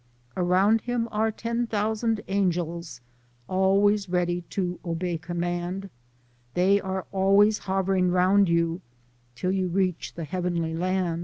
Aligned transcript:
Around 0.35 0.81
him 0.81 1.07
are 1.11 1.31
ten 1.31 1.67
thousan' 1.67 2.21
angels, 2.27 3.01
Always 3.47 4.09
ready 4.09 4.41
to 4.49 4.79
'bey 4.97 5.19
comman'. 5.19 5.91
*Dey 6.55 6.79
are 6.81 7.05
always 7.11 7.59
hobring 7.65 8.09
round 8.09 8.49
you, 8.49 8.81
Till 9.35 9.51
you 9.51 9.67
reach 9.67 10.15
the 10.15 10.23
hebbenly 10.25 10.71
Ian'. 10.73 11.19